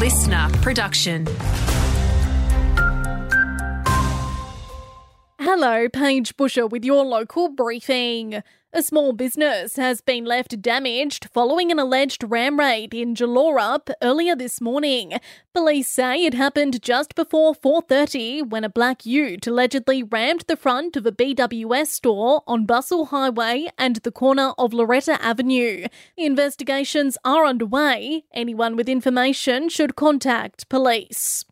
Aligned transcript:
LiSTNR 0.00 0.62
production. 0.62 1.26
Hello, 5.38 5.90
Paige 5.90 6.34
Busher 6.38 6.66
with 6.66 6.86
your 6.86 7.04
local 7.04 7.50
briefing. 7.50 8.42
A 8.72 8.84
small 8.84 9.12
business 9.12 9.74
has 9.74 10.00
been 10.00 10.24
left 10.24 10.62
damaged 10.62 11.28
following 11.34 11.72
an 11.72 11.80
alleged 11.80 12.22
ram 12.22 12.56
raid 12.56 12.94
in 12.94 13.16
Gelorup 13.16 13.90
earlier 14.00 14.36
this 14.36 14.60
morning. 14.60 15.14
Police 15.52 15.88
say 15.88 16.24
it 16.24 16.34
happened 16.34 16.80
just 16.80 17.16
before 17.16 17.52
4:30 17.52 18.42
when 18.42 18.62
a 18.62 18.68
black 18.68 19.04
ute 19.04 19.48
allegedly 19.48 20.04
rammed 20.04 20.44
the 20.46 20.56
front 20.56 20.96
of 20.96 21.04
a 21.04 21.10
BWS 21.10 21.88
store 21.88 22.44
on 22.46 22.64
Bussell 22.64 23.08
Highway 23.08 23.70
and 23.76 23.96
the 23.96 24.12
corner 24.12 24.52
of 24.56 24.72
Loretta 24.72 25.20
Avenue. 25.20 25.88
Investigations 26.16 27.18
are 27.24 27.46
underway. 27.46 28.22
Anyone 28.32 28.76
with 28.76 28.88
information 28.88 29.68
should 29.68 29.96
contact 29.96 30.68
police. 30.68 31.44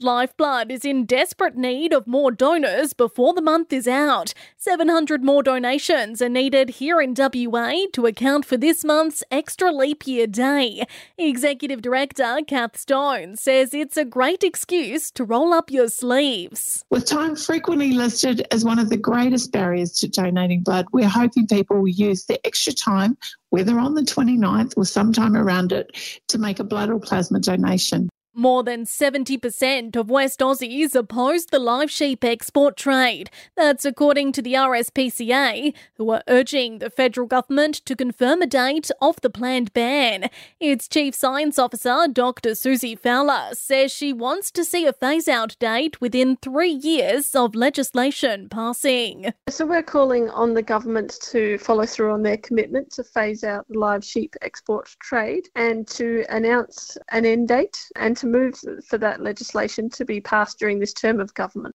Lifeblood 0.00 0.70
is 0.70 0.84
in 0.84 1.06
desperate 1.06 1.56
need 1.56 1.92
of 1.92 2.06
more 2.06 2.30
donors 2.30 2.92
before 2.92 3.34
the 3.34 3.42
month 3.42 3.72
is 3.72 3.88
out. 3.88 4.32
700 4.56 5.24
more 5.24 5.42
donations 5.42 6.22
are 6.22 6.28
needed 6.28 6.68
here 6.70 7.00
in 7.00 7.14
WA 7.18 7.72
to 7.94 8.06
account 8.06 8.44
for 8.44 8.56
this 8.56 8.84
month's 8.84 9.24
extra 9.32 9.72
leap 9.72 10.06
year 10.06 10.28
day. 10.28 10.84
Executive 11.18 11.82
Director 11.82 12.38
Kath 12.46 12.76
Stone 12.76 13.38
says 13.38 13.74
it's 13.74 13.96
a 13.96 14.04
great 14.04 14.44
excuse 14.44 15.10
to 15.10 15.24
roll 15.24 15.52
up 15.52 15.68
your 15.68 15.88
sleeves. 15.88 16.84
With 16.90 17.04
time 17.04 17.34
frequently 17.34 17.90
listed 17.90 18.46
as 18.52 18.64
one 18.64 18.78
of 18.78 18.90
the 18.90 18.96
greatest 18.96 19.50
barriers 19.50 19.94
to 19.94 20.06
donating 20.06 20.62
blood, 20.62 20.86
we're 20.92 21.08
hoping 21.08 21.48
people 21.48 21.78
will 21.78 21.88
use 21.88 22.26
the 22.26 22.38
extra 22.46 22.72
time, 22.72 23.18
whether 23.50 23.80
on 23.80 23.94
the 23.94 24.02
29th 24.02 24.74
or 24.76 24.84
sometime 24.84 25.34
around 25.36 25.72
it, 25.72 26.20
to 26.28 26.38
make 26.38 26.60
a 26.60 26.64
blood 26.64 26.88
or 26.88 27.00
plasma 27.00 27.40
donation. 27.40 28.08
More 28.38 28.62
than 28.62 28.84
70% 28.84 29.96
of 29.96 30.10
West 30.10 30.38
Aussies 30.38 30.94
oppose 30.94 31.46
the 31.46 31.58
live 31.58 31.90
sheep 31.90 32.22
export 32.22 32.76
trade. 32.76 33.30
That's 33.56 33.84
according 33.84 34.30
to 34.30 34.42
the 34.42 34.54
RSPCA, 34.54 35.74
who 35.94 36.10
are 36.10 36.22
urging 36.28 36.78
the 36.78 36.88
federal 36.88 37.26
government 37.26 37.84
to 37.84 37.96
confirm 37.96 38.40
a 38.40 38.46
date 38.46 38.92
of 39.02 39.20
the 39.22 39.28
planned 39.28 39.72
ban. 39.72 40.30
Its 40.60 40.86
Chief 40.86 41.16
Science 41.16 41.58
Officer, 41.58 42.06
Dr. 42.12 42.54
Susie 42.54 42.94
Fowler, 42.94 43.48
says 43.54 43.92
she 43.92 44.12
wants 44.12 44.52
to 44.52 44.64
see 44.64 44.86
a 44.86 44.92
phase 44.92 45.26
out 45.26 45.56
date 45.58 46.00
within 46.00 46.36
three 46.36 46.70
years 46.70 47.34
of 47.34 47.56
legislation 47.56 48.48
passing. 48.48 49.32
So 49.48 49.66
we're 49.66 49.82
calling 49.82 50.30
on 50.30 50.54
the 50.54 50.62
government 50.62 51.18
to 51.32 51.58
follow 51.58 51.86
through 51.86 52.12
on 52.12 52.22
their 52.22 52.36
commitment 52.36 52.92
to 52.92 53.02
phase 53.02 53.42
out 53.42 53.66
the 53.66 53.80
live 53.80 54.04
sheep 54.04 54.36
export 54.42 54.94
trade 55.00 55.48
and 55.56 55.88
to 55.88 56.24
announce 56.28 56.96
an 57.10 57.26
end 57.26 57.48
date 57.48 57.84
and 57.96 58.16
to 58.18 58.27
move 58.30 58.58
for 58.86 58.98
that 58.98 59.20
legislation 59.20 59.88
to 59.90 60.04
be 60.04 60.20
passed 60.20 60.58
during 60.58 60.78
this 60.78 60.92
term 60.92 61.20
of 61.20 61.34
government. 61.34 61.74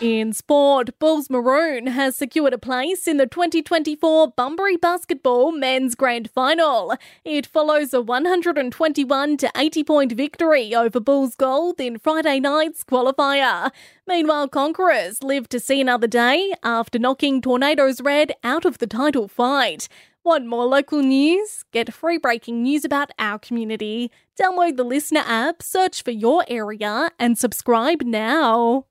In 0.00 0.32
sport, 0.32 0.96
Bulls 1.00 1.28
Maroon 1.28 1.88
has 1.88 2.14
secured 2.14 2.52
a 2.52 2.58
place 2.58 3.08
in 3.08 3.16
the 3.16 3.26
2024 3.26 4.28
Bunbury 4.36 4.76
Basketball 4.76 5.50
Men's 5.50 5.96
Grand 5.96 6.30
Final. 6.30 6.94
It 7.24 7.46
follows 7.46 7.92
a 7.92 8.00
121 8.00 9.36
to 9.38 9.50
80 9.56 9.82
point 9.82 10.12
victory 10.12 10.72
over 10.72 11.00
Bulls 11.00 11.34
Gold 11.34 11.80
in 11.80 11.98
Friday 11.98 12.38
night's 12.38 12.84
qualifier. 12.84 13.72
Meanwhile, 14.06 14.46
Conquerors 14.46 15.24
live 15.24 15.48
to 15.48 15.58
see 15.58 15.80
another 15.80 16.06
day 16.06 16.54
after 16.62 17.00
knocking 17.00 17.42
Tornadoes 17.42 18.00
Red 18.00 18.34
out 18.44 18.64
of 18.64 18.78
the 18.78 18.86
title 18.86 19.26
fight. 19.26 19.88
Want 20.24 20.46
more 20.46 20.66
local 20.66 21.00
news? 21.00 21.64
Get 21.72 21.94
free 21.94 22.18
breaking 22.18 22.62
news 22.62 22.84
about 22.84 23.10
our 23.18 23.38
community. 23.38 24.10
Download 24.38 24.76
the 24.76 24.84
LiSTNR 24.84 25.24
app, 25.26 25.62
search 25.62 26.02
for 26.02 26.10
your 26.10 26.44
area, 26.48 27.10
and 27.18 27.38
subscribe 27.38 28.02
now. 28.02 28.84